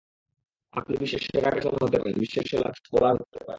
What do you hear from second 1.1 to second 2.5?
সেরা ব্যাটসম্যান হতে পারেন, বিশ্বের